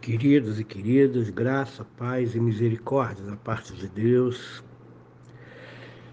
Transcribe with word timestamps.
Queridos 0.00 0.58
e 0.58 0.64
queridas, 0.64 1.28
graça, 1.28 1.84
paz 1.98 2.34
e 2.34 2.40
misericórdia 2.40 3.22
da 3.22 3.36
parte 3.36 3.74
de 3.74 3.86
Deus 3.86 4.64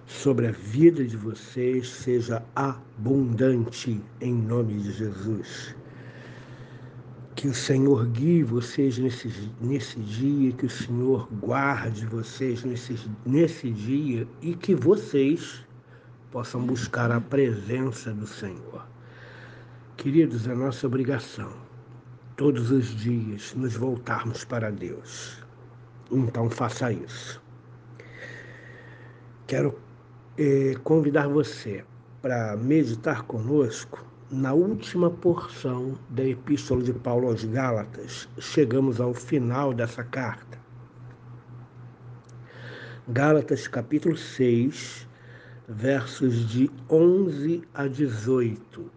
sobre 0.06 0.47
a 0.47 0.52
vida 0.52 1.06
de 1.06 1.15
vocês 1.15 1.88
seja 1.88 2.44
abundante 2.54 4.02
em 4.20 4.34
nome 4.34 4.73
de 4.73 4.92
Jesus. 4.92 5.73
Que 7.34 7.47
o 7.47 7.54
Senhor 7.54 8.05
guie 8.08 8.44
vocês 8.44 8.97
nesse, 8.97 9.50
nesse 9.62 9.97
dia, 10.01 10.51
que 10.51 10.65
o 10.65 10.69
Senhor 10.69 11.26
guarde 11.40 12.06
vocês 12.08 12.65
nesse, 12.65 12.99
nesse 13.26 13.72
dia 13.72 14.28
e 14.42 14.54
que 14.54 14.76
vocês 14.76 15.65
possam 16.30 16.62
buscar 16.62 17.09
a 17.09 17.22
presença 17.22 18.13
do 18.13 18.27
Senhor. 18.27 18.85
Queridos, 19.95 20.45
é 20.45 20.54
nossa 20.54 20.85
obrigação 20.85 21.66
todos 22.38 22.70
os 22.70 22.95
dias 22.95 23.55
nos 23.55 23.76
voltarmos 23.76 24.46
para 24.46 24.70
Deus. 24.72 25.44
Então 26.12 26.50
faça 26.50 26.91
isso. 26.91 27.41
Quero 29.48 29.77
eh, 30.38 30.76
convidar 30.84 31.27
você 31.27 31.84
para 32.22 32.55
meditar 32.55 33.23
conosco 33.23 34.05
na 34.30 34.54
última 34.54 35.10
porção 35.10 35.98
da 36.10 36.23
Epístola 36.23 36.84
de 36.84 36.94
Paulo 36.94 37.27
aos 37.27 37.44
Gálatas. 37.44 38.30
Chegamos 38.38 39.02
ao 39.02 39.16
final 39.16 39.74
dessa 39.74 40.04
carta. 40.04 40.60
Gálatas 43.08 43.68
capítulo 43.68 44.16
6, 44.16 45.08
versos 45.68 46.48
de 46.48 46.70
11 46.88 47.63
a 47.74 47.88
18 47.88 48.97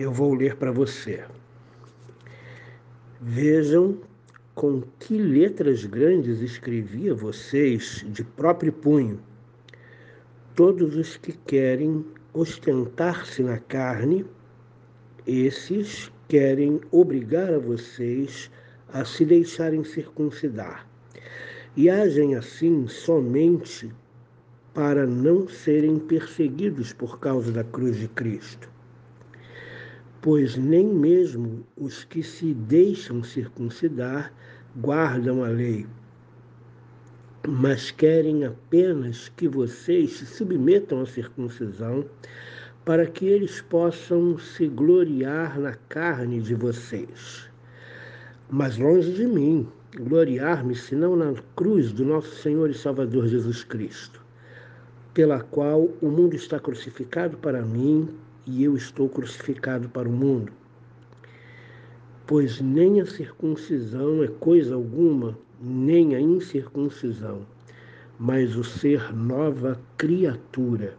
eu 0.00 0.10
vou 0.10 0.32
ler 0.32 0.56
para 0.56 0.72
você. 0.72 1.22
Vejam 3.20 3.98
com 4.54 4.82
que 4.98 5.18
letras 5.18 5.84
grandes 5.84 6.40
escrevia 6.40 7.14
vocês 7.14 8.02
de 8.08 8.24
próprio 8.24 8.72
punho. 8.72 9.20
Todos 10.54 10.96
os 10.96 11.18
que 11.18 11.32
querem 11.32 12.02
ostentar-se 12.32 13.42
na 13.42 13.58
carne, 13.58 14.24
esses 15.26 16.10
querem 16.26 16.80
obrigar 16.90 17.52
a 17.52 17.58
vocês 17.58 18.50
a 18.94 19.04
se 19.04 19.26
deixarem 19.26 19.84
circuncidar. 19.84 20.88
E 21.76 21.90
agem 21.90 22.36
assim 22.36 22.88
somente 22.88 23.92
para 24.72 25.06
não 25.06 25.46
serem 25.46 25.98
perseguidos 25.98 26.90
por 26.94 27.20
causa 27.20 27.52
da 27.52 27.62
cruz 27.62 27.98
de 27.98 28.08
Cristo 28.08 28.79
pois 30.22 30.56
nem 30.56 30.86
mesmo 30.86 31.64
os 31.76 32.04
que 32.04 32.22
se 32.22 32.52
deixam 32.52 33.22
circuncidar 33.22 34.32
guardam 34.76 35.42
a 35.42 35.48
lei, 35.48 35.86
mas 37.48 37.90
querem 37.90 38.44
apenas 38.44 39.30
que 39.30 39.48
vocês 39.48 40.12
se 40.12 40.26
submetam 40.26 41.00
à 41.00 41.06
circuncisão, 41.06 42.04
para 42.84 43.06
que 43.06 43.26
eles 43.26 43.60
possam 43.62 44.38
se 44.38 44.66
gloriar 44.66 45.58
na 45.58 45.74
carne 45.88 46.40
de 46.40 46.54
vocês. 46.54 47.48
Mas 48.50 48.76
longe 48.76 49.12
de 49.12 49.26
mim 49.26 49.66
gloriar-me 49.96 50.74
senão 50.74 51.16
na 51.16 51.34
cruz 51.56 51.92
do 51.92 52.04
nosso 52.04 52.34
Senhor 52.36 52.70
e 52.70 52.74
Salvador 52.74 53.26
Jesus 53.26 53.64
Cristo, 53.64 54.20
pela 55.14 55.40
qual 55.40 55.88
o 56.00 56.08
mundo 56.08 56.34
está 56.36 56.58
crucificado 56.58 57.36
para 57.38 57.62
mim 57.62 58.08
e 58.50 58.64
eu 58.64 58.76
estou 58.76 59.08
crucificado 59.08 59.88
para 59.88 60.08
o 60.08 60.12
mundo. 60.12 60.52
Pois 62.26 62.60
nem 62.60 63.00
a 63.00 63.06
circuncisão 63.06 64.24
é 64.24 64.28
coisa 64.28 64.74
alguma, 64.74 65.38
nem 65.60 66.16
a 66.16 66.20
incircuncisão, 66.20 67.46
mas 68.18 68.56
o 68.56 68.64
ser 68.64 69.14
nova 69.14 69.80
criatura. 69.96 70.94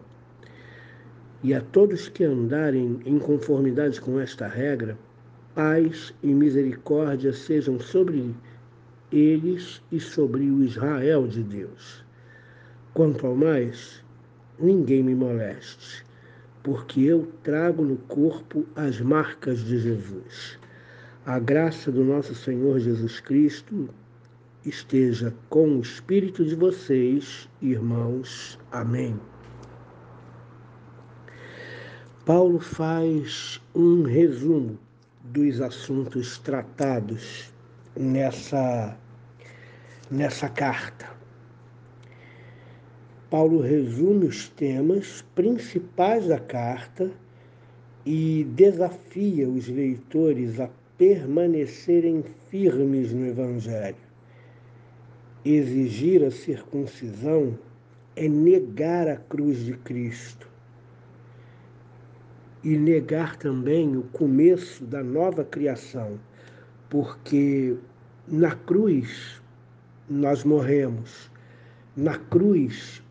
E 1.43 1.53
a 1.53 1.59
todos 1.59 2.07
que 2.07 2.23
andarem 2.23 2.99
em 3.05 3.19
conformidade 3.19 3.99
com 3.99 4.19
esta 4.19 4.47
regra, 4.47 4.97
paz 5.53 6.13
e 6.23 6.27
misericórdia 6.27 7.33
sejam 7.33 7.79
sobre 7.79 8.33
eles 9.11 9.81
e 9.91 9.99
sobre 9.99 10.49
o 10.49 10.63
Israel 10.63 11.27
de 11.27 11.43
Deus. 11.43 12.05
Quanto 12.93 13.27
ao 13.27 13.35
mais, 13.35 14.03
ninguém 14.57 15.03
me 15.03 15.15
moleste 15.15 16.10
porque 16.63 17.01
eu 17.01 17.31
trago 17.43 17.83
no 17.83 17.97
corpo 17.97 18.65
as 18.75 19.01
marcas 19.01 19.59
de 19.59 19.79
Jesus. 19.79 20.59
A 21.25 21.39
graça 21.39 21.91
do 21.91 22.03
nosso 22.03 22.33
Senhor 22.35 22.79
Jesus 22.79 23.19
Cristo 23.19 23.89
esteja 24.65 25.33
com 25.49 25.77
o 25.77 25.81
espírito 25.81 26.45
de 26.45 26.55
vocês, 26.55 27.49
irmãos. 27.61 28.59
Amém. 28.71 29.19
Paulo 32.25 32.59
faz 32.59 33.59
um 33.73 34.03
resumo 34.03 34.77
dos 35.23 35.59
assuntos 35.59 36.37
tratados 36.37 37.51
nessa, 37.95 38.95
nessa 40.09 40.47
carta. 40.47 41.20
Paulo 43.31 43.61
resume 43.61 44.25
os 44.25 44.49
temas 44.49 45.23
principais 45.33 46.27
da 46.27 46.37
carta 46.37 47.09
e 48.05 48.43
desafia 48.43 49.47
os 49.47 49.69
leitores 49.69 50.59
a 50.59 50.69
permanecerem 50.97 52.25
firmes 52.49 53.13
no 53.13 53.25
Evangelho. 53.25 53.95
Exigir 55.45 56.25
a 56.25 56.29
circuncisão 56.29 57.57
é 58.17 58.27
negar 58.27 59.07
a 59.07 59.15
cruz 59.15 59.63
de 59.63 59.77
Cristo 59.77 60.49
e 62.61 62.77
negar 62.77 63.37
também 63.37 63.95
o 63.95 64.03
começo 64.11 64.83
da 64.83 65.01
nova 65.01 65.45
criação, 65.45 66.19
porque 66.89 67.77
na 68.27 68.51
cruz 68.51 69.41
nós 70.09 70.43
morremos, 70.43 71.31
na 71.95 72.17
cruz 72.17 73.01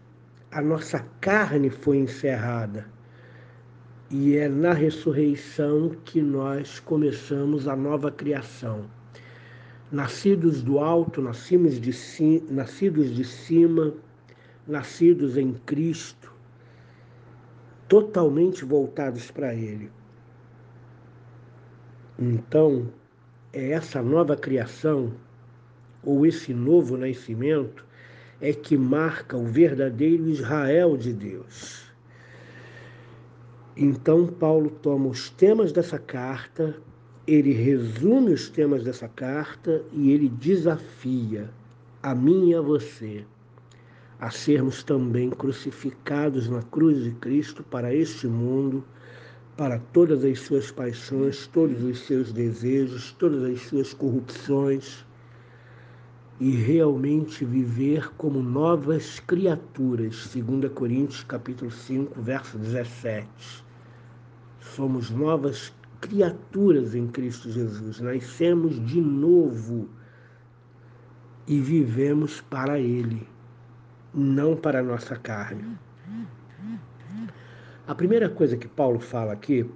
a 0.52 0.60
nossa 0.60 0.98
carne 1.20 1.70
foi 1.70 1.98
encerrada. 1.98 2.86
E 4.10 4.36
é 4.36 4.48
na 4.48 4.72
ressurreição 4.72 5.90
que 6.04 6.20
nós 6.20 6.80
começamos 6.80 7.68
a 7.68 7.76
nova 7.76 8.10
criação. 8.10 8.84
Nascidos 9.92 10.62
do 10.62 10.80
alto, 10.80 11.22
nascidos 11.22 11.80
de, 11.80 11.92
ci, 11.92 12.42
nascidos 12.50 13.14
de 13.14 13.24
cima, 13.24 13.94
nascidos 14.66 15.36
em 15.36 15.52
Cristo, 15.66 16.32
totalmente 17.88 18.64
voltados 18.64 19.30
para 19.30 19.54
Ele. 19.54 19.90
Então, 22.18 22.88
é 23.52 23.70
essa 23.70 24.02
nova 24.02 24.36
criação, 24.36 25.12
ou 26.02 26.26
esse 26.26 26.52
novo 26.52 26.96
nascimento, 26.96 27.84
é 28.40 28.52
que 28.52 28.76
marca 28.76 29.36
o 29.36 29.44
verdadeiro 29.44 30.28
Israel 30.28 30.96
de 30.96 31.12
Deus. 31.12 31.90
Então, 33.76 34.26
Paulo 34.26 34.70
toma 34.70 35.08
os 35.08 35.30
temas 35.30 35.72
dessa 35.72 35.98
carta, 35.98 36.76
ele 37.26 37.52
resume 37.52 38.32
os 38.32 38.48
temas 38.48 38.82
dessa 38.82 39.08
carta 39.08 39.82
e 39.92 40.10
ele 40.10 40.28
desafia 40.28 41.50
a 42.02 42.14
mim 42.14 42.50
e 42.50 42.54
a 42.54 42.60
você 42.60 43.24
a 44.20 44.30
sermos 44.30 44.82
também 44.82 45.30
crucificados 45.30 46.46
na 46.46 46.62
cruz 46.62 47.02
de 47.02 47.10
Cristo 47.12 47.62
para 47.62 47.94
este 47.94 48.26
mundo, 48.26 48.84
para 49.56 49.78
todas 49.94 50.22
as 50.24 50.40
suas 50.40 50.70
paixões, 50.70 51.46
todos 51.46 51.82
os 51.82 52.00
seus 52.00 52.30
desejos, 52.30 53.12
todas 53.12 53.42
as 53.42 53.62
suas 53.62 53.94
corrupções 53.94 55.06
e 56.40 56.52
realmente 56.52 57.44
viver 57.44 58.10
como 58.14 58.42
novas 58.42 59.20
criaturas, 59.20 60.34
2 60.34 60.72
Coríntios 60.72 61.22
capítulo 61.22 61.70
5, 61.70 62.18
verso 62.22 62.56
17. 62.56 63.28
Somos 64.58 65.10
novas 65.10 65.70
criaturas 66.00 66.94
em 66.94 67.06
Cristo 67.08 67.50
Jesus, 67.50 68.00
nascemos 68.00 68.82
de 68.86 69.02
novo 69.02 69.86
e 71.46 71.60
vivemos 71.60 72.40
para 72.40 72.78
Ele, 72.78 73.28
não 74.14 74.56
para 74.56 74.80
a 74.80 74.82
nossa 74.82 75.16
carne. 75.16 75.76
A 77.86 77.94
primeira 77.94 78.30
coisa 78.30 78.56
que 78.56 78.68
Paulo 78.68 78.98
fala 78.98 79.34
aqui 79.34 79.68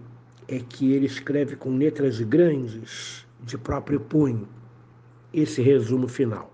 é 0.49 0.61
que 0.61 0.93
ele 0.93 1.05
escreve 1.05 1.57
com 1.57 1.77
letras 1.77 2.21
grandes 2.21 3.27
de 3.43 3.59
próprio 3.59 4.01
punho 4.01 4.49
esse 5.33 5.61
resumo 5.61 6.07
final. 6.07 6.54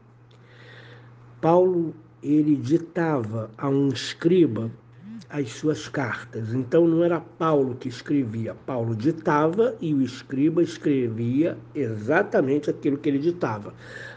Paulo 1.40 1.94
ele 2.22 2.54
ditava 2.56 3.50
a 3.56 3.68
um 3.68 3.88
escriba 3.88 4.70
as 5.30 5.52
suas 5.52 5.88
cartas. 5.88 6.52
Então 6.52 6.86
não 6.86 7.02
era 7.04 7.20
Paulo 7.20 7.76
que 7.76 7.88
escrevia, 7.88 8.54
Paulo 8.66 8.94
ditava 8.94 9.76
e 9.80 9.94
o 9.94 10.02
escriba 10.02 10.62
escrevia 10.62 11.56
exatamente 11.74 12.68
aquilo 12.68 12.98
que 12.98 13.08
ele 13.08 13.18
ditava. 13.18 13.72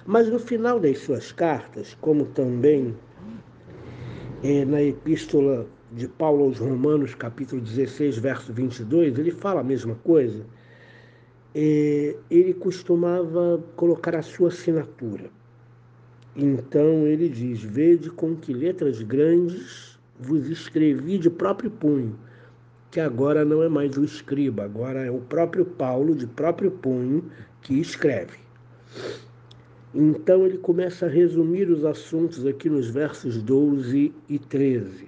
Mas 0.05 0.27
no 0.27 0.39
final 0.39 0.79
das 0.79 0.99
suas 0.99 1.31
cartas, 1.31 1.95
como 2.01 2.25
também 2.25 2.95
é, 4.43 4.65
na 4.65 4.81
epístola 4.81 5.67
de 5.91 6.07
Paulo 6.07 6.45
aos 6.45 6.57
Romanos, 6.57 7.13
capítulo 7.13 7.61
16, 7.61 8.17
verso 8.17 8.51
22, 8.51 9.17
ele 9.17 9.31
fala 9.31 9.61
a 9.61 9.63
mesma 9.63 9.95
coisa. 10.03 10.45
É, 11.55 12.15
ele 12.31 12.55
costumava 12.55 13.63
colocar 13.75 14.15
a 14.15 14.23
sua 14.23 14.47
assinatura. 14.47 15.29
Então 16.35 17.05
ele 17.05 17.29
diz: 17.29 17.61
Vede 17.61 18.09
com 18.09 18.35
que 18.35 18.53
letras 18.53 19.01
grandes 19.01 19.99
vos 20.19 20.49
escrevi 20.49 21.17
de 21.17 21.29
próprio 21.29 21.69
punho, 21.69 22.17
que 22.89 22.99
agora 22.99 23.45
não 23.45 23.61
é 23.61 23.69
mais 23.69 23.97
o 23.97 24.03
escriba, 24.03 24.63
agora 24.63 25.01
é 25.01 25.11
o 25.11 25.19
próprio 25.19 25.65
Paulo, 25.65 26.15
de 26.15 26.25
próprio 26.25 26.71
punho, 26.71 27.29
que 27.61 27.79
escreve. 27.79 28.37
Então 29.93 30.43
ele 30.45 30.57
começa 30.57 31.05
a 31.05 31.09
resumir 31.09 31.69
os 31.69 31.85
assuntos 31.85 32.47
aqui 32.47 32.67
nos 32.67 32.89
versos 32.89 33.41
12 33.43 34.11
e 34.27 34.39
13. 34.39 35.07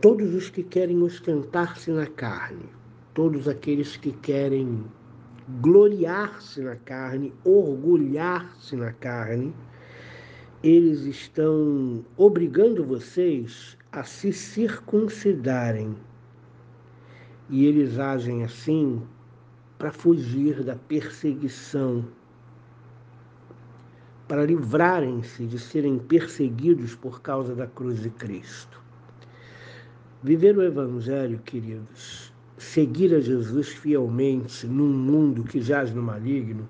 Todos 0.00 0.32
os 0.32 0.48
que 0.48 0.62
querem 0.62 1.02
ostentar-se 1.02 1.90
na 1.90 2.06
carne, 2.06 2.66
todos 3.12 3.48
aqueles 3.48 3.96
que 3.96 4.12
querem 4.12 4.84
gloriar-se 5.60 6.60
na 6.60 6.76
carne, 6.76 7.32
orgulhar-se 7.42 8.76
na 8.76 8.92
carne, 8.92 9.54
eles 10.62 11.00
estão 11.02 12.04
obrigando 12.16 12.84
vocês 12.84 13.76
a 13.90 14.02
se 14.02 14.32
circuncidarem. 14.32 15.96
E 17.48 17.64
eles 17.64 17.98
agem 17.98 18.44
assim 18.44 19.02
para 19.78 19.90
fugir 19.90 20.62
da 20.62 20.76
perseguição, 20.76 22.04
para 24.26 24.44
livrarem-se 24.44 25.46
de 25.46 25.58
serem 25.58 25.98
perseguidos 25.98 26.94
por 26.94 27.22
causa 27.22 27.54
da 27.54 27.66
cruz 27.66 28.02
de 28.02 28.10
Cristo. 28.10 28.82
Viver 30.22 30.58
o 30.58 30.62
Evangelho, 30.62 31.38
queridos, 31.38 32.27
seguir 32.58 33.14
a 33.14 33.20
Jesus 33.20 33.68
fielmente 33.68 34.66
num 34.66 34.88
mundo 34.88 35.44
que 35.44 35.60
jaz 35.60 35.92
no 35.94 36.02
maligno, 36.02 36.68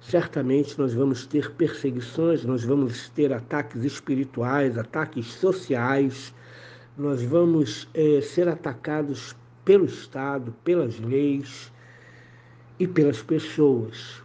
certamente 0.00 0.78
nós 0.78 0.92
vamos 0.92 1.26
ter 1.26 1.50
perseguições, 1.52 2.44
nós 2.44 2.64
vamos 2.64 3.08
ter 3.10 3.32
ataques 3.32 3.84
espirituais, 3.84 4.76
ataques 4.76 5.26
sociais, 5.26 6.34
nós 6.96 7.22
vamos 7.22 7.88
é, 7.94 8.20
ser 8.20 8.48
atacados 8.48 9.34
pelo 9.64 9.86
Estado, 9.86 10.54
pelas 10.64 10.98
leis 10.98 11.72
e 12.78 12.86
pelas 12.86 13.22
pessoas. 13.22 14.22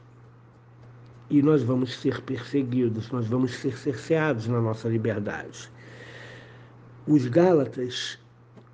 E 1.29 1.41
nós 1.41 1.61
vamos 1.63 1.99
ser 1.99 2.21
perseguidos, 2.21 3.11
nós 3.11 3.27
vamos 3.27 3.53
ser 3.55 3.77
cerceados 3.77 4.47
na 4.47 4.61
nossa 4.61 4.87
liberdade. 4.89 5.69
Os 7.05 7.27
Gálatas 7.27 8.19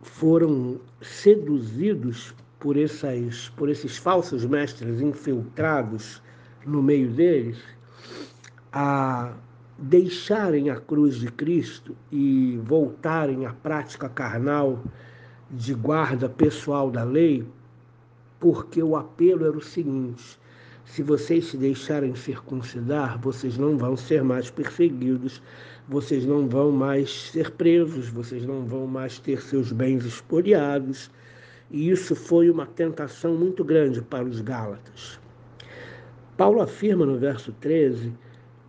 foram 0.03 0.79
seduzidos 1.01 2.33
por, 2.59 2.77
essas, 2.77 3.49
por 3.49 3.69
esses 3.69 3.97
falsos 3.97 4.45
mestres 4.45 5.01
infiltrados 5.01 6.21
no 6.65 6.81
meio 6.81 7.11
deles 7.11 7.57
a 8.71 9.33
deixarem 9.77 10.69
a 10.69 10.79
cruz 10.79 11.15
de 11.15 11.27
Cristo 11.27 11.95
e 12.11 12.59
voltarem 12.63 13.45
à 13.45 13.53
prática 13.53 14.07
carnal 14.07 14.83
de 15.49 15.73
guarda 15.73 16.29
pessoal 16.29 16.89
da 16.89 17.03
lei, 17.03 17.45
porque 18.39 18.81
o 18.81 18.95
apelo 18.95 19.45
era 19.45 19.57
o 19.57 19.61
seguinte: 19.61 20.39
se 20.85 21.03
vocês 21.03 21.47
se 21.47 21.57
deixarem 21.57 22.15
circuncidar, 22.15 23.19
vocês 23.19 23.57
não 23.57 23.77
vão 23.77 23.95
ser 23.95 24.23
mais 24.23 24.49
perseguidos, 24.49 25.41
vocês 25.87 26.25
não 26.25 26.47
vão 26.47 26.71
mais 26.71 27.31
ser 27.31 27.51
presos, 27.51 28.09
vocês 28.09 28.45
não 28.45 28.65
vão 28.65 28.87
mais 28.87 29.19
ter 29.19 29.41
seus 29.41 29.71
bens 29.71 30.05
expoliados. 30.05 31.11
E 31.71 31.89
isso 31.89 32.15
foi 32.15 32.49
uma 32.49 32.65
tentação 32.65 33.35
muito 33.35 33.63
grande 33.63 34.01
para 34.01 34.25
os 34.25 34.41
Gálatas. 34.41 35.19
Paulo 36.37 36.61
afirma 36.61 37.05
no 37.05 37.17
verso 37.17 37.51
13 37.59 38.13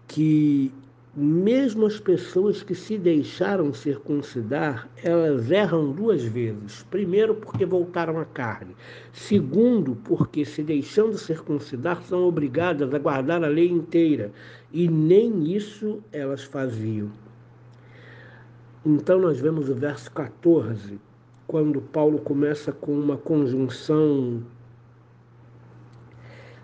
que 0.06 0.72
mesmo 1.16 1.86
as 1.86 2.00
pessoas 2.00 2.62
que 2.62 2.74
se 2.74 2.98
deixaram 2.98 3.72
circuncidar, 3.72 4.88
elas 5.02 5.48
erram 5.48 5.92
duas 5.92 6.24
vezes. 6.24 6.82
Primeiro, 6.90 7.36
porque 7.36 7.64
voltaram 7.64 8.18
à 8.18 8.24
carne. 8.24 8.74
Segundo, 9.12 9.94
porque 9.94 10.44
se 10.44 10.62
deixando 10.62 11.16
circuncidar, 11.16 12.02
são 12.02 12.26
obrigadas 12.26 12.92
a 12.92 12.98
guardar 12.98 13.44
a 13.44 13.48
lei 13.48 13.68
inteira. 13.68 14.32
E 14.72 14.88
nem 14.88 15.54
isso 15.54 16.02
elas 16.10 16.42
faziam. 16.42 17.10
Então, 18.84 19.20
nós 19.20 19.38
vemos 19.38 19.68
o 19.68 19.74
verso 19.74 20.10
14, 20.10 20.98
quando 21.46 21.80
Paulo 21.80 22.18
começa 22.18 22.72
com 22.72 22.92
uma 22.92 23.16
conjunção 23.16 24.42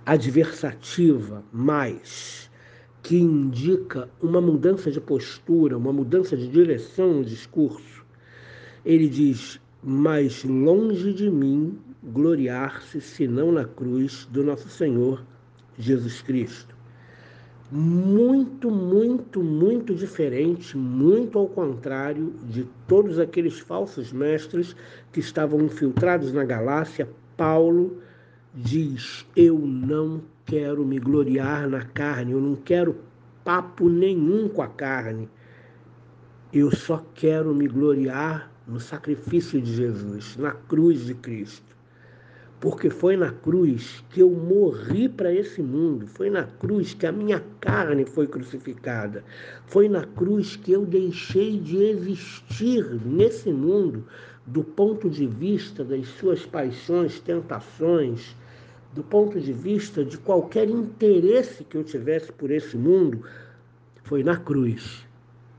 adversativa, 0.05 1.45
mais, 1.53 2.50
que 3.03 3.17
indica 3.17 4.09
uma 4.21 4.41
mudança 4.41 4.91
de 4.91 5.01
postura, 5.01 5.77
uma 5.77 5.93
mudança 5.93 6.37
de 6.37 6.49
direção 6.49 7.15
no 7.15 7.25
discurso. 7.25 8.05
Ele 8.85 9.09
diz: 9.09 9.61
mais 9.83 10.45
longe 10.45 11.13
de 11.13 11.31
mim 11.31 11.79
gloriar-se 12.03 13.01
senão 13.01 13.53
na 13.53 13.65
cruz 13.65 14.27
do 14.31 14.43
nosso 14.45 14.69
Senhor 14.69 15.25
Jesus 15.79 16.21
Cristo. 16.23 16.75
Muito, 17.73 18.69
muito, 18.71 19.43
muito 19.43 19.95
diferente, 19.95 20.77
muito 20.77 21.39
ao 21.39 21.47
contrário 21.47 22.35
de 22.49 22.67
todos 22.89 23.19
aqueles 23.19 23.61
falsos 23.61 24.13
mestres 24.13 24.75
que 25.13 25.21
estavam 25.21 25.63
infiltrados 25.63 26.33
na 26.33 26.45
Galácia, 26.45 27.09
Paulo 27.37 28.03
diz: 28.55 29.25
Eu 29.37 29.59
não 29.59 30.21
quero 30.51 30.85
me 30.85 30.99
gloriar 30.99 31.69
na 31.69 31.85
carne, 31.85 32.33
eu 32.33 32.41
não 32.41 32.57
quero 32.57 32.97
papo 33.45 33.89
nenhum 33.89 34.49
com 34.49 34.61
a 34.61 34.67
carne. 34.67 35.29
Eu 36.53 36.75
só 36.75 37.07
quero 37.15 37.55
me 37.55 37.69
gloriar 37.69 38.51
no 38.67 38.81
sacrifício 38.81 39.63
de 39.63 39.73
Jesus, 39.73 40.37
na 40.37 40.51
cruz 40.51 41.07
de 41.07 41.15
Cristo. 41.15 41.77
Porque 42.59 42.91
foi 42.91 43.17
na 43.17 43.31
cruz 43.31 44.05
que 44.11 44.19
eu 44.19 44.29
morri 44.29 45.09
para 45.09 45.33
esse 45.33 45.63
mundo, 45.63 46.09
foi 46.09 46.29
na 46.29 46.43
cruz 46.43 46.95
que 46.95 47.07
a 47.07 47.13
minha 47.13 47.41
carne 47.61 48.05
foi 48.05 48.27
crucificada, 48.27 49.23
foi 49.67 49.89
na 49.89 50.05
cruz 50.05 50.57
que 50.57 50.73
eu 50.73 50.85
deixei 50.85 51.61
de 51.61 51.77
existir 51.77 52.85
nesse 53.07 53.53
mundo 53.53 54.05
do 54.45 54.65
ponto 54.65 55.09
de 55.09 55.29
vista 55.29 55.85
das 55.85 56.09
suas 56.09 56.45
paixões, 56.45 57.21
tentações, 57.21 58.35
do 58.93 59.03
ponto 59.03 59.41
de 59.41 59.53
vista 59.53 60.05
de 60.05 60.19
qualquer 60.19 60.69
interesse 60.69 61.65
que 61.65 61.77
eu 61.77 61.85
tivesse 61.85 62.33
por 62.33 62.51
esse 62.51 62.77
mundo, 62.77 63.25
foi 64.03 64.23
na 64.25 64.37
cruz 64.37 65.07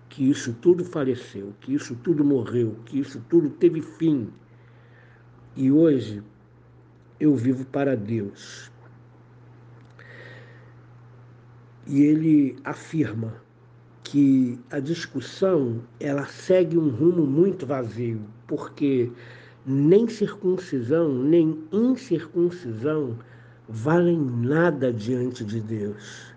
que 0.09 0.29
isso 0.29 0.53
tudo 0.61 0.83
faleceu, 0.83 1.53
que 1.61 1.73
isso 1.73 1.95
tudo 2.03 2.23
morreu, 2.23 2.75
que 2.85 2.99
isso 2.99 3.23
tudo 3.29 3.49
teve 3.49 3.81
fim. 3.81 4.27
E 5.55 5.71
hoje 5.71 6.21
eu 7.17 7.33
vivo 7.33 7.63
para 7.65 7.95
Deus. 7.95 8.69
E 11.87 12.01
ele 12.01 12.57
afirma 12.65 13.41
que 14.03 14.59
a 14.69 14.79
discussão 14.79 15.81
ela 15.97 16.25
segue 16.25 16.77
um 16.77 16.89
rumo 16.89 17.25
muito 17.25 17.65
vazio, 17.65 18.21
porque 18.45 19.09
nem 19.65 20.07
circuncisão, 20.07 21.13
nem 21.13 21.63
incircuncisão 21.71 23.17
valem 23.69 24.19
nada 24.19 24.91
diante 24.91 25.45
de 25.45 25.61
Deus. 25.61 26.33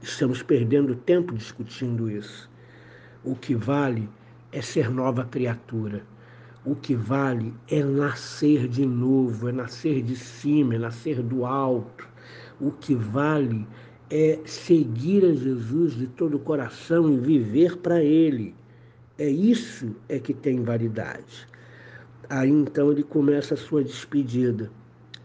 Estamos 0.00 0.42
perdendo 0.42 0.94
tempo 0.94 1.34
discutindo 1.34 2.10
isso. 2.10 2.48
O 3.24 3.34
que 3.34 3.54
vale 3.54 4.08
é 4.52 4.62
ser 4.62 4.90
nova 4.90 5.24
criatura. 5.24 6.02
O 6.64 6.74
que 6.74 6.94
vale 6.94 7.52
é 7.68 7.82
nascer 7.82 8.68
de 8.68 8.86
novo, 8.86 9.48
é 9.48 9.52
nascer 9.52 10.02
de 10.02 10.14
cima, 10.14 10.76
é 10.76 10.78
nascer 10.78 11.22
do 11.22 11.44
alto. 11.44 12.06
O 12.60 12.70
que 12.70 12.94
vale 12.94 13.66
é 14.10 14.38
seguir 14.44 15.24
a 15.24 15.34
Jesus 15.34 15.94
de 15.94 16.06
todo 16.06 16.36
o 16.36 16.40
coração 16.40 17.12
e 17.12 17.18
viver 17.18 17.76
para 17.78 18.02
Ele. 18.02 18.54
É 19.18 19.28
isso 19.28 19.96
é 20.08 20.18
que 20.18 20.32
tem 20.32 20.62
validade. 20.62 21.46
Aí 22.30 22.50
então 22.50 22.92
ele 22.92 23.02
começa 23.02 23.54
a 23.54 23.56
sua 23.56 23.82
despedida, 23.82 24.70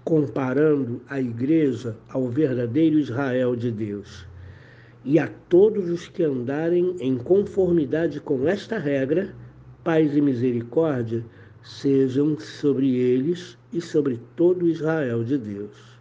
comparando 0.06 1.02
a 1.10 1.20
igreja 1.20 1.98
ao 2.08 2.30
verdadeiro 2.30 2.98
Israel 2.98 3.58
de 3.58 3.70
Deus. 3.70 4.26
E 5.04 5.20
a 5.20 5.30
todos 5.50 5.90
os 5.90 6.08
que 6.08 6.24
andarem 6.24 6.96
em 7.02 7.18
conformidade 7.18 8.22
com 8.22 8.48
esta 8.48 8.78
regra, 8.78 9.36
paz 9.84 10.16
e 10.16 10.22
misericórdia 10.22 11.26
sejam 11.62 12.40
sobre 12.40 12.96
eles 12.96 13.58
e 13.74 13.82
sobre 13.82 14.18
todo 14.38 14.70
Israel 14.70 15.26
de 15.26 15.38
Deus. 15.38 16.00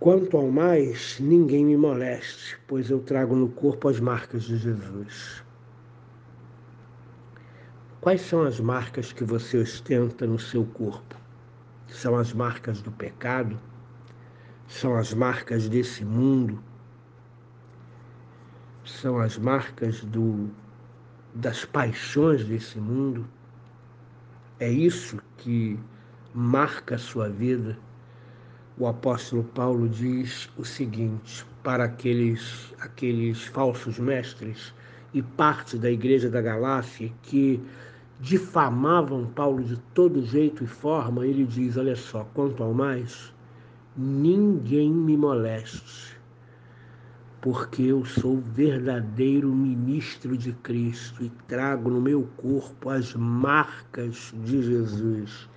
Quanto 0.00 0.36
ao 0.36 0.50
mais, 0.50 1.20
ninguém 1.20 1.64
me 1.66 1.76
moleste, 1.76 2.58
pois 2.66 2.90
eu 2.90 2.98
trago 2.98 3.36
no 3.36 3.48
corpo 3.48 3.88
as 3.88 4.00
marcas 4.00 4.42
de 4.42 4.56
Jesus. 4.56 5.44
Quais 8.00 8.20
são 8.22 8.42
as 8.42 8.58
marcas 8.60 9.12
que 9.12 9.24
você 9.24 9.58
ostenta 9.58 10.26
no 10.26 10.38
seu 10.38 10.64
corpo? 10.64 11.16
São 11.88 12.16
as 12.16 12.32
marcas 12.32 12.80
do 12.80 12.90
pecado? 12.90 13.58
São 14.68 14.96
as 14.96 15.12
marcas 15.12 15.68
desse 15.68 16.04
mundo? 16.04 16.62
São 18.84 19.18
as 19.18 19.36
marcas 19.36 20.02
do, 20.04 20.48
das 21.34 21.64
paixões 21.64 22.44
desse 22.44 22.78
mundo? 22.78 23.26
É 24.58 24.70
isso 24.70 25.18
que 25.36 25.78
marca 26.34 26.94
a 26.94 26.98
sua 26.98 27.28
vida? 27.28 27.76
o 28.80 28.86
apóstolo 28.86 29.44
Paulo 29.44 29.86
diz 29.86 30.48
o 30.56 30.64
seguinte 30.64 31.44
para 31.62 31.84
aqueles, 31.84 32.74
aqueles 32.80 33.44
falsos 33.44 33.98
mestres 33.98 34.72
e 35.12 35.20
parte 35.20 35.76
da 35.76 35.90
igreja 35.90 36.30
da 36.30 36.40
Galácia 36.40 37.12
que 37.22 37.62
difamavam 38.20 39.26
Paulo 39.26 39.64
de 39.64 39.76
todo 39.94 40.22
jeito 40.22 40.62
e 40.62 40.66
forma, 40.66 41.26
ele 41.26 41.44
diz: 41.44 41.76
Olha 41.76 41.96
só, 41.96 42.24
quanto 42.34 42.62
ao 42.62 42.74
mais, 42.74 43.32
ninguém 43.96 44.92
me 44.92 45.16
moleste, 45.16 46.16
porque 47.40 47.82
eu 47.82 48.04
sou 48.04 48.38
verdadeiro 48.54 49.48
ministro 49.48 50.36
de 50.36 50.52
Cristo 50.52 51.24
e 51.24 51.30
trago 51.48 51.90
no 51.90 52.00
meu 52.00 52.28
corpo 52.36 52.90
as 52.90 53.14
marcas 53.14 54.34
de 54.44 54.62
Jesus. 54.62 55.48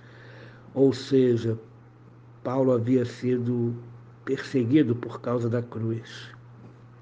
Ou 0.72 0.92
seja, 0.92 1.58
Paulo 2.42 2.72
havia 2.72 3.04
sido 3.04 3.74
perseguido 4.24 4.96
por 4.96 5.20
causa 5.20 5.48
da 5.48 5.62
cruz 5.62 6.34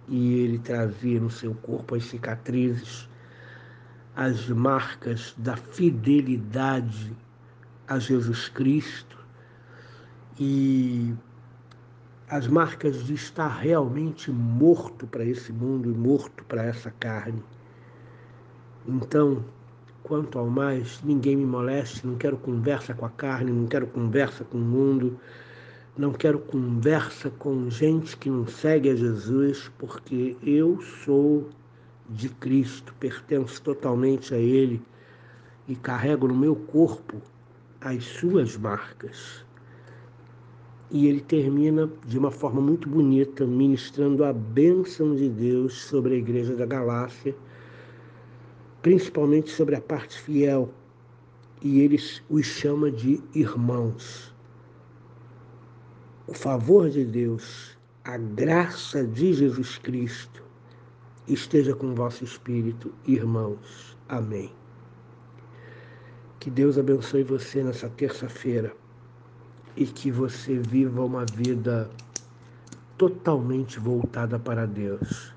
e 0.08 0.34
ele 0.40 0.58
trazia 0.58 1.20
no 1.20 1.30
seu 1.30 1.54
corpo 1.54 1.94
as 1.94 2.04
cicatrizes, 2.04 3.08
as 4.14 4.48
marcas 4.48 5.34
da 5.38 5.56
fidelidade 5.56 7.16
a 7.88 7.98
Jesus 7.98 8.48
Cristo 8.48 9.18
e 10.38 11.14
as 12.28 12.46
marcas 12.46 13.04
de 13.04 13.14
estar 13.14 13.48
realmente 13.48 14.30
morto 14.30 15.06
para 15.06 15.24
esse 15.24 15.52
mundo 15.52 15.90
e 15.90 15.94
morto 15.94 16.44
para 16.44 16.64
essa 16.64 16.90
carne. 16.90 17.42
Então, 18.86 19.44
Quanto 20.02 20.36
ao 20.36 20.48
mais, 20.48 21.00
ninguém 21.04 21.36
me 21.36 21.46
moleste, 21.46 22.04
não 22.04 22.16
quero 22.16 22.36
conversa 22.36 22.92
com 22.92 23.06
a 23.06 23.10
carne, 23.10 23.52
não 23.52 23.68
quero 23.68 23.86
conversa 23.86 24.42
com 24.42 24.58
o 24.58 24.60
mundo, 24.60 25.16
não 25.96 26.12
quero 26.12 26.40
conversa 26.40 27.30
com 27.30 27.70
gente 27.70 28.16
que 28.16 28.28
não 28.28 28.44
segue 28.44 28.90
a 28.90 28.96
Jesus, 28.96 29.70
porque 29.78 30.36
eu 30.42 30.80
sou 31.04 31.48
de 32.08 32.28
Cristo, 32.28 32.94
pertenço 32.98 33.62
totalmente 33.62 34.34
a 34.34 34.38
Ele 34.38 34.82
e 35.68 35.74
carrego 35.74 36.28
no 36.28 36.34
meu 36.34 36.54
corpo 36.54 37.20
as 37.80 38.04
suas 38.04 38.56
marcas. 38.56 39.44
E 40.90 41.06
ele 41.06 41.22
termina 41.22 41.90
de 42.04 42.18
uma 42.18 42.30
forma 42.30 42.60
muito 42.60 42.86
bonita, 42.86 43.46
ministrando 43.46 44.24
a 44.24 44.32
bênção 44.32 45.16
de 45.16 45.28
Deus 45.28 45.84
sobre 45.84 46.14
a 46.14 46.18
igreja 46.18 46.54
da 46.54 46.66
Galácia 46.66 47.34
principalmente 48.82 49.50
sobre 49.50 49.76
a 49.76 49.80
parte 49.80 50.20
fiel, 50.20 50.68
e 51.62 51.80
eles 51.80 52.20
os 52.28 52.44
chama 52.44 52.90
de 52.90 53.22
irmãos. 53.32 54.34
O 56.26 56.34
favor 56.34 56.90
de 56.90 57.04
Deus, 57.04 57.78
a 58.04 58.16
graça 58.16 59.04
de 59.04 59.32
Jesus 59.32 59.78
Cristo 59.78 60.42
esteja 61.28 61.74
com 61.74 61.92
o 61.92 61.94
vosso 61.94 62.24
espírito, 62.24 62.92
irmãos. 63.06 63.96
Amém. 64.08 64.52
Que 66.40 66.50
Deus 66.50 66.76
abençoe 66.76 67.22
você 67.22 67.62
nessa 67.62 67.88
terça-feira 67.88 68.74
e 69.76 69.86
que 69.86 70.10
você 70.10 70.58
viva 70.58 71.04
uma 71.04 71.24
vida 71.24 71.88
totalmente 72.98 73.78
voltada 73.78 74.38
para 74.38 74.66
Deus 74.66 75.32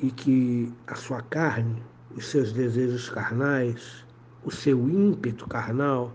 e 0.00 0.10
que 0.10 0.72
a 0.86 0.94
sua 0.94 1.22
carne, 1.22 1.82
os 2.16 2.26
seus 2.26 2.52
desejos 2.52 3.08
carnais, 3.10 4.04
o 4.44 4.50
seu 4.50 4.88
ímpeto 4.88 5.46
carnal 5.48 6.12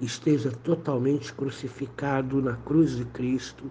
esteja 0.00 0.50
totalmente 0.50 1.32
crucificado 1.32 2.42
na 2.42 2.56
cruz 2.56 2.96
de 2.96 3.04
Cristo. 3.06 3.70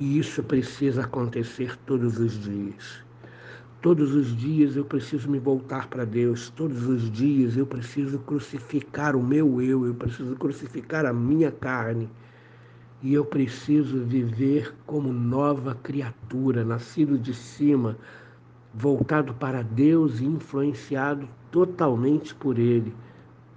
E 0.00 0.18
isso 0.18 0.42
precisa 0.42 1.04
acontecer 1.04 1.76
todos 1.84 2.18
os 2.18 2.40
dias. 2.40 3.04
Todos 3.82 4.14
os 4.14 4.34
dias 4.34 4.74
eu 4.74 4.84
preciso 4.84 5.30
me 5.30 5.38
voltar 5.38 5.88
para 5.88 6.06
Deus, 6.06 6.50
todos 6.50 6.86
os 6.86 7.10
dias 7.10 7.56
eu 7.56 7.66
preciso 7.66 8.18
crucificar 8.20 9.14
o 9.14 9.22
meu 9.22 9.60
eu, 9.60 9.86
eu 9.86 9.94
preciso 9.94 10.36
crucificar 10.36 11.06
a 11.06 11.12
minha 11.12 11.50
carne 11.50 12.08
e 13.02 13.14
eu 13.14 13.24
preciso 13.24 14.04
viver 14.04 14.74
como 14.86 15.12
nova 15.12 15.74
criatura, 15.74 16.64
nascido 16.64 17.18
de 17.18 17.32
cima, 17.32 17.96
voltado 18.74 19.32
para 19.34 19.62
Deus 19.62 20.20
e 20.20 20.24
influenciado 20.24 21.28
totalmente 21.50 22.34
por 22.34 22.58
Ele, 22.58 22.94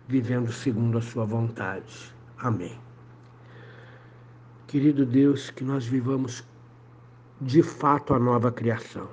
vivendo 0.08 0.52
segundo 0.52 0.98
a 0.98 1.02
Sua 1.02 1.26
vontade. 1.26 2.14
Amém. 2.38 2.78
Querido 4.74 5.06
Deus, 5.06 5.52
que 5.52 5.64
nós 5.64 5.86
vivamos 5.86 6.44
de 7.40 7.62
fato 7.62 8.12
a 8.12 8.18
nova 8.18 8.52
criação. 8.52 9.08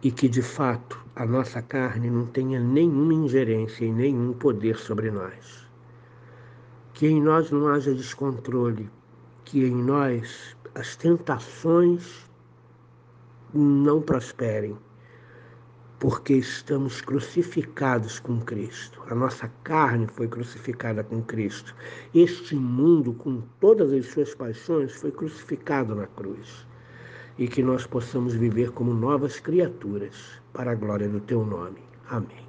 E 0.00 0.12
que 0.12 0.28
de 0.28 0.42
fato 0.42 1.04
a 1.16 1.26
nossa 1.26 1.60
carne 1.60 2.08
não 2.08 2.24
tenha 2.24 2.60
nenhuma 2.60 3.12
ingerência 3.12 3.84
e 3.84 3.90
nenhum 3.90 4.32
poder 4.32 4.76
sobre 4.76 5.10
nós. 5.10 5.68
Que 6.92 7.08
em 7.08 7.20
nós 7.20 7.50
não 7.50 7.66
haja 7.66 7.92
descontrole, 7.92 8.88
que 9.44 9.64
em 9.64 9.74
nós 9.74 10.56
as 10.72 10.94
tentações 10.94 12.30
não 13.52 14.00
prosperem, 14.00 14.78
porque 16.04 16.34
estamos 16.34 17.00
crucificados 17.00 18.20
com 18.20 18.38
Cristo. 18.38 19.00
A 19.08 19.14
nossa 19.14 19.50
carne 19.62 20.06
foi 20.06 20.28
crucificada 20.28 21.02
com 21.02 21.22
Cristo. 21.22 21.74
Este 22.14 22.54
mundo, 22.54 23.14
com 23.14 23.40
todas 23.58 23.90
as 23.90 24.04
suas 24.08 24.34
paixões, 24.34 24.92
foi 24.92 25.10
crucificado 25.10 25.94
na 25.94 26.06
cruz. 26.06 26.66
E 27.38 27.48
que 27.48 27.62
nós 27.62 27.86
possamos 27.86 28.34
viver 28.34 28.70
como 28.72 28.92
novas 28.92 29.40
criaturas, 29.40 30.42
para 30.52 30.72
a 30.72 30.74
glória 30.74 31.08
do 31.08 31.20
teu 31.20 31.42
nome. 31.42 31.80
Amém. 32.10 32.43